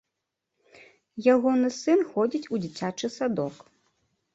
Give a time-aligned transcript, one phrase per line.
[1.35, 3.67] Ягоны сын ходзіць у дзіцячы садок.